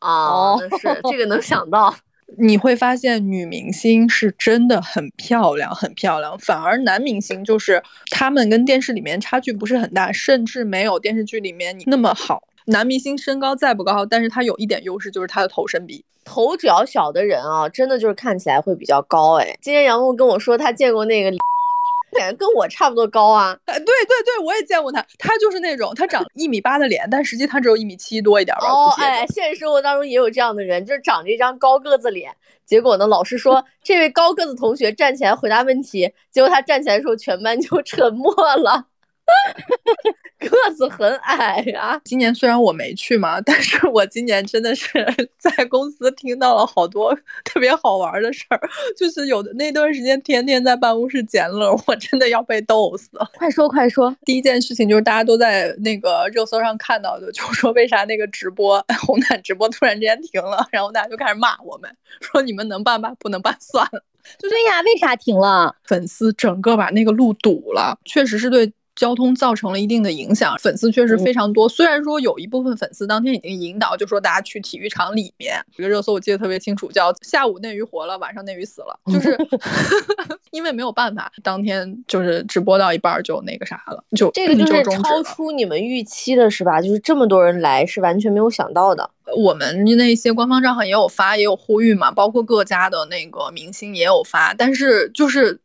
[0.00, 1.94] 哦，是这个能想到。
[2.38, 12.42] 你会发现女明星是真的很漂亮，很漂亮，反而男明星就是他们跟电视里面差距不是很大，甚至没有电视剧里面你那么好。
[12.66, 16.04] 男明星身高再不高，但是他有一点优势，就是他的头身比。
[16.26, 19.38] 头脚小的人啊，真的就是看起来会比较高。
[19.38, 23.56] 哎，今天杨木跟我说他见过那个，脸跟我差不多高啊。
[23.66, 28.66] 哎， 对对对，我也见过他，他就是那种他长一米八的脸，但实际他只有一米七多一点吧。
[28.68, 32.34] 哦，哎，现实生活当中也有这样的人，就是长着一张高个子脸，
[32.66, 38.86] 结果呢，老师说 这位高个子同学站起来回答问题，结果他站起来的时候，全班就 沉默了。
[40.38, 45.04] 个子很矮呀、今年虽然我没去嘛，但是我今年真的是
[45.38, 48.60] 在公司听到了好多 特别好玩的事儿，
[48.96, 53.28] 就是有的那段时间天天在办公室捡乐，我真的要被逗死了。
[53.34, 64.04] 快说快说，第一件事情就是大家都在那个热搜上看到的，就是说为啥那个直播红毯直播突然之间停了，然后大家就开始骂我们，说你们能办吧，不能办算了。
[64.38, 65.74] 对呀，为啥停了？
[65.84, 70.56] 粉丝整个把那个路堵了，确实是对交通造成了一定的影响。
[70.58, 75.62] 粉丝确实非常多，虽然说有一部分粉丝当天已经引导，就说大家去体育场里面。
[75.76, 79.38] 这个热搜我记得特别清楚，叫“下午内娱活了，晚上内娱死了”，就是
[80.50, 86.80] 因为没有办法，当天就是直播到一半儿就那个啥了，就这个就是超出你们预期的，是吧？
[86.80, 89.10] 就是这么多人来，是完全没有想到的。
[89.36, 95.58] 我们那些官方账号也有发，也有呼吁嘛，包括各家的那个明星也有发，但是就是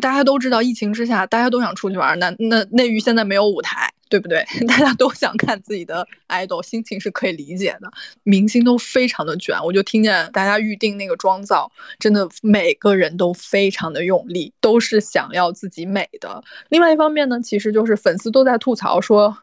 [0.00, 4.44] 大家都知道，疫情之下大家都想出去玩儿，那那内娱现在没有舞台，对不对？
[4.68, 7.90] 大家都想看自己的 idol，心情是可以理解的。
[8.22, 16.42] 明星都非常的卷，我就听见大家预定那个妆造，真的每个人都非常的用力，都是想要自己美的。
[16.68, 19.38] 另外一方面呢，其实就是粉丝都在吐槽说。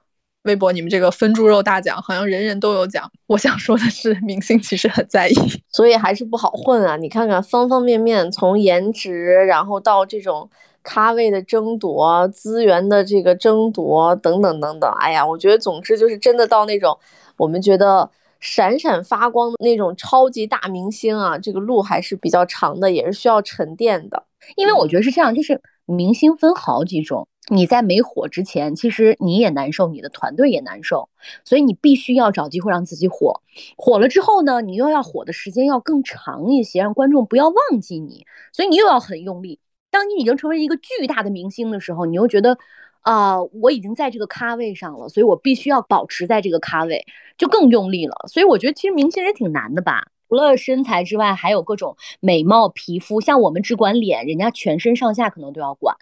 [0.46, 3.12] 微博，你们这个分猪肉大奖好像人人都有奖。
[3.28, 5.34] 我想说的是，明星其实很在意。
[5.70, 6.96] 所以还是不好混啊！
[6.96, 10.50] 你看看方方面面，从颜值，然后到这种
[10.84, 14.90] 咖位的争夺、资源的这个争夺等等等等。
[15.00, 16.98] 哎呀，我觉得总之就是真的到那种
[17.38, 24.24] 我们觉得闪闪发光的那种超级大明星啊，这个路还是比较长的，也是需要沉淀的。
[24.56, 27.28] 因为我觉得是这样，就是明星分好几种。
[27.50, 31.10] 你在没火之前，其实你也难受，你的团队也难受，
[31.44, 33.42] 所以你必须要找机会让自己火。
[33.78, 39.60] 火了之后呢，你又要火的时间要更长一些，让观众不要忘记你，所以你又要很用力。
[39.92, 42.58] 当你已经成为一个巨大的明星的时候，你又觉得
[43.02, 47.06] 啊、我已经在这个咖位上了，所以我必须要保持在这个咖位，
[47.38, 48.16] 就更用力了。
[48.28, 50.08] 所以我觉得其实明星也挺难的吧。
[50.28, 53.22] 除了身材之外，还有各种美貌、皮肤。
[53.22, 55.96] 像我们只管脸，人家全身上下可能都要管。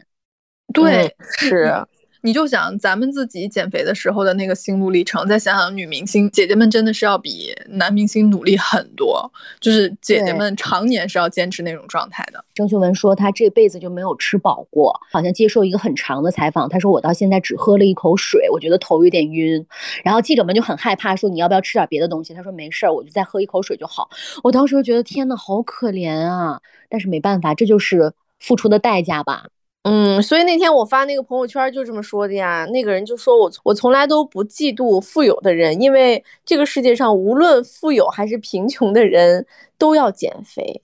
[0.74, 1.86] 对，嗯是
[2.26, 12.42] 你就想咱们自己减肥的时候的那个心路历程，再想想女明星姐姐们真的是要比男明星努力很多，就是姐姐们常年是要坚持那种状态的。
[12.54, 19.66] 郑秀文说她这辈子就没有吃饱过，好像接受一个很长的采访，她说我到现在只喝了一口水，我觉得头有点晕。
[20.02, 22.34] 然后记者们就很害怕，说你要不要吃点别的东西？
[22.34, 24.10] 她说没事儿，我就再喝一口水就好。
[24.46, 26.62] 我当时就觉得天呐，好可怜啊！
[26.88, 29.48] 但是没办法，这就是付出的代价吧。
[29.84, 32.66] 嗯，所以那天我发那个朋友圈就这么说的呀。
[32.72, 39.46] 那个人就说我我从来都不嫉妒富有的人，因为这个世界上无论富有还是贫穷的人
[39.78, 40.82] 都要减肥，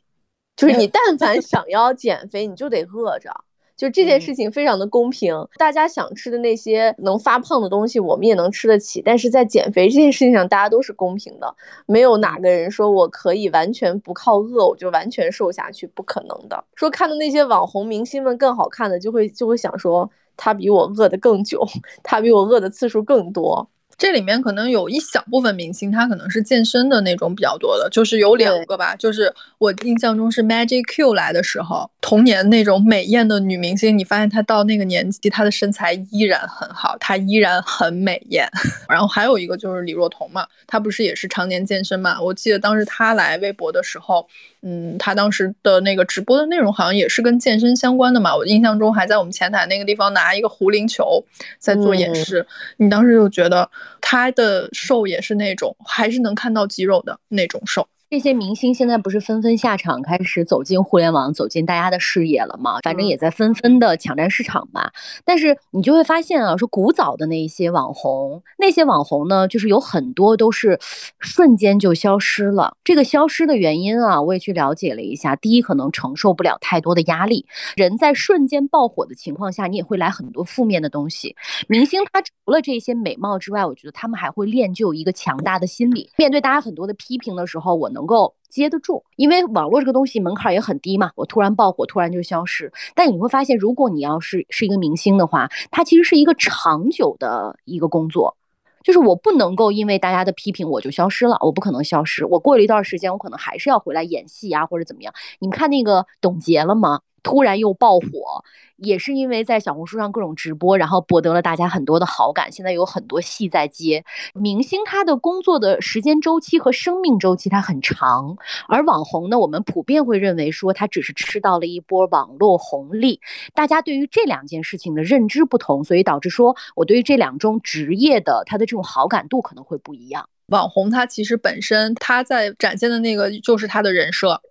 [0.57, 3.31] 就是你但凡想要减肥，你就得饿着。
[3.79, 9.01] 就这件事情非常的公平，大家想吃的那些能发胖的东西，我们也能吃得起。
[9.01, 16.61] 但是在减肥这件事情上，大家都是公平的，没有哪个人说我可以完全不靠饿，我就完全瘦下去，不可能的。
[16.75, 21.65] 说看到那些网红明星们更好看的，就会就会想说，他比我饿的更久，
[22.03, 23.69] 他比我饿的次数更多。
[23.99, 38.49] 这里面可能有一小部分明星，他可能是健身的那种比较多的，就是有两个吧，就是我印象中是 Magic Q 来的时候，童年那种美艳的女明星，你发现她到那个年纪，她的身材依然很好，她依然很美艳。
[38.87, 42.21] 然后还有一个就是李若彤嘛，她不是也是常年健身嘛？
[42.21, 44.25] 我记得当时她来微博的时候，
[44.61, 48.35] 嗯，他当时的那个直播的内容好像也是跟健身相关的嘛。
[48.35, 51.23] 我印象中还在我们前台那个地方拿一个壶铃球
[51.57, 52.45] 在做演示，
[52.77, 53.69] 你当时就觉得。
[54.01, 57.87] 他的瘦也是那种，还是能看到肌肉的那种瘦。
[58.09, 62.79] 这些明星现在不是纷纷下场，开始走进互联网，走进大家的视野了吗？
[62.83, 64.91] 反正也在纷纷的抢占市场吧。
[65.23, 70.79] 但是你就会发现啊，说古早的那一些网红，那些网红呢，就是有很多都是
[71.19, 72.75] 瞬间就消失了。
[72.83, 75.35] 这个消失的原因啊，我也去了解了一下。
[75.35, 77.45] 第一，可能承受不了太多的压力。
[77.75, 81.35] 人在瞬间爆火的情况下，你也会来很多负面的东西。
[81.67, 89.03] 明星他除了这些美貌之外，我觉得他们还会练就一个强大的心理，面对大家很多的批评的时候，我能能够接得住。
[89.17, 92.71] 因为网络这个东西门槛也很低嘛，我突然爆火，突然就消失。
[92.95, 98.37] 但你会发现，如果你要是是一个明星的话，它其实是一个长久的一个工作。
[98.81, 102.25] 就是我不能够因为大家的批评我就消失了，我不可能消失。
[102.25, 105.13] 我过了一段时间，我可能还是要回来演戏啊，或者怎么样。
[105.39, 107.01] 你们看那个董洁了吗？
[107.23, 108.43] 突然又爆火，
[108.77, 112.51] 也是因为在小红书上各种直播，然后博得了大家很多的好感。
[112.51, 114.03] 现在有很多戏在接。
[114.33, 123.19] 明星他的工作的时间周期和生命周期它很长，而网红呢，我们普遍会认为说他只是吃到了一波网络红利。
[123.53, 130.27] 大家对于这两件事情的认知不同，所以导致说我对于这两种职业的他的这种好感度可能会不一样。
[130.47, 134.41] 网红他其实本身他在展现的那个就是他的人设。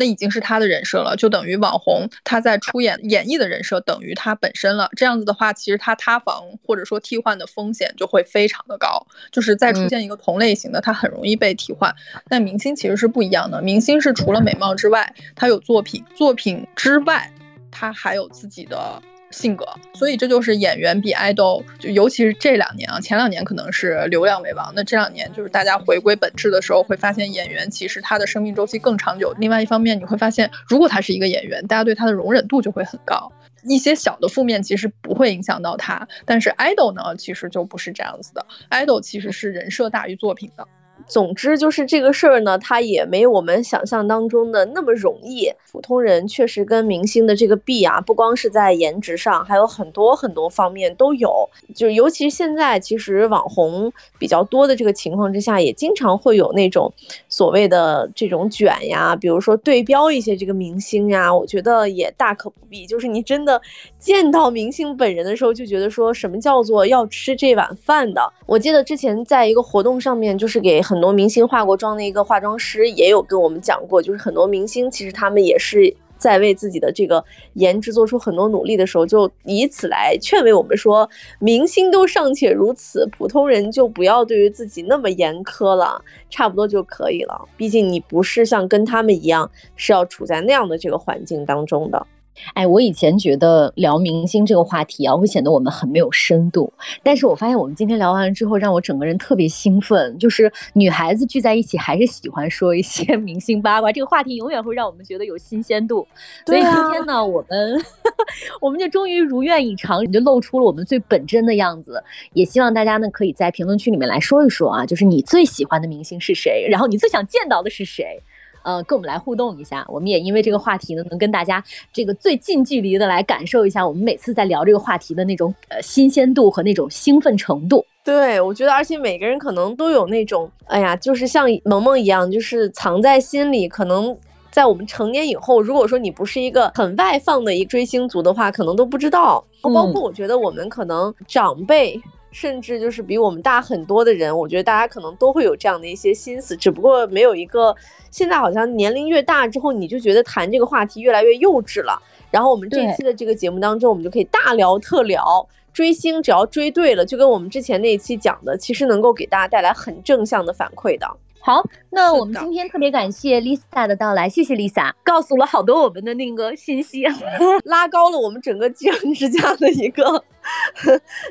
[0.00, 4.88] 那已经是他的人设了，就等于网红他在出演演绎的人设等于他本身了。
[4.96, 9.06] 这样子的话，其实他塌房或者说替换的风险就会非常的高。
[9.30, 11.94] 就是再出现一个同类型的，他很容易被替换。
[12.28, 17.30] 但明星其实是不一样的，明星是除了美貌之外，他有作品，作品之外，
[17.70, 19.02] 他还有自己的。
[19.30, 19.64] 性格，
[19.94, 29.34] 所以这就是演员比爱豆，就尤其是这两年啊，前两年可能是流量为王，那这两年就是大家回归本质的时候，会发现演员其实他的生命周期更长久。
[29.38, 33.30] 另外一方面，你会发现，如果他是一个演员，大家对他的容忍度就会很高，
[33.64, 36.06] 一些小的负面其实不会影响到他。
[36.24, 40.66] 但是 idol 呢，其实就不是这样子的，idol 其实是人设大于作品的。
[41.10, 45.50] 总之就是这个事儿呢，它也没有我们想象当中的那么容易。
[45.72, 51.48] 普通人确实跟明星的这个比啊，不光是在颜值上，还有很多很多方面都有。
[51.74, 56.92] 就是尤其现在，其实网红比较多的这个情况之下，也经常会有那种
[57.28, 62.86] 所谓的这种卷呀，比如说对标一些这个明星呀，我觉得也大可不必。
[62.86, 63.60] 就是你真的
[64.00, 68.32] 见到明星本人的时候，就觉得说什么叫做要吃这碗饭的。
[68.46, 77.22] 我记得之前在一个活动上面，就是给很多明星化过妆的一个化妆师也有跟我们讲过，就是很多明星其实他们也是在为自己的这个
[77.54, 87.46] 颜值做出很多努力的时候，就以此来劝慰我们说，明星都尚且如此，普通人就不要对于自己那么严苛了，差不多就可以了。
[87.54, 92.06] 毕竟你不是像跟他们一样是要处在那样的这个环境当中的。
[92.54, 96.72] 哎，我以前觉得聊明星这个话题啊，会显得我们很没有深度。
[97.02, 100.18] 但是我发现我们今天聊完了之后，让我整个人特别兴奋。
[100.18, 106.06] 就是女孩子聚在一起，还是喜欢说一些 明星八卦，这个话题永远会让我们觉得有新鲜度。
[106.46, 107.84] 所以今天呢，我们
[108.60, 112.02] 我们就终于如愿以偿，你就露出了我们最本真的样子。
[112.32, 118.22] 也希望大家呢，可以在评论区里面来说一说啊，就是你最喜欢的明星是谁，然后你最想见到的是谁。
[118.62, 127.84] 呃，跟我们来互动一下，我们也因为这个话题呢，能跟大家这个最近距离的来感受一下，我们每次在聊这个话题的那种呃新鲜度和那种兴奋程度。
[128.02, 133.68] 对，我觉得，而且每个人可能都有那种，哎呀，就是像萌萌一样，就是藏在心里。
[133.68, 134.16] 可能
[134.50, 139.44] 在我们成年以后，如果说你不是一个很外放的一追星族的话，可能都不知道。
[139.62, 142.00] 包括我觉得我们可能长辈。
[142.30, 147.74] 甚至就是比我们大很多的人，我觉得大家可能都会有这样的一些心思，只不过没有一个。
[148.10, 152.00] 现在好像年龄越大之后，你就觉得谈这个话题越来越幼稚了。
[152.30, 161.08] 然后我们这期的这个节目当中，我们就可以大聊特聊追星，只要追对了，就跟我们之前那一期讲的，其实能够给大家带来很正向的反馈的。
[161.42, 167.04] 好，那我们今天特别感谢 Lisa 的到来，谢谢 Lisa，告诉了好多我们的那个信息，
[167.64, 170.22] 拉高了我们整个吉人之家的一个，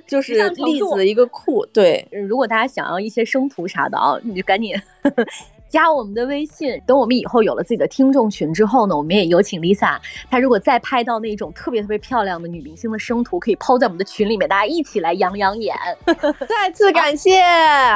[0.07, 1.63] 就是例子的一个库。
[1.71, 4.75] 对，如果大家想要一些生图啥的啊，你就赶紧
[5.69, 6.81] 加我们的微信。
[6.87, 9.99] 等我们以后有了自己的听众群之后呢，我们也有请 Lisa，
[10.31, 15.75] 她如果再拍到那种特别特别漂亮的女明星的生图，可以抛在我们的群里面，大家一起来养养眼。
[16.49, 17.43] 再次感谢，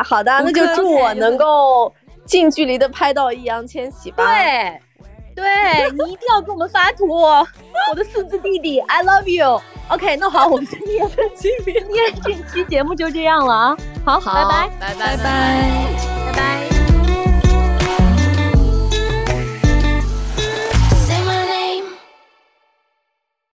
[0.06, 1.92] 好的，那就祝我能够。
[2.26, 4.80] 近距离的拍到易烊千玺吧，对，
[5.36, 9.62] 对 你一定要给我们发图，我的四字弟弟，I love you。
[9.90, 11.86] OK，那好，我们今天今天
[12.24, 14.70] 这期节目就这样了啊，好，好，拜。
[14.80, 15.18] 拜，拜。
[15.18, 15.18] 拜
[16.34, 16.73] 拜。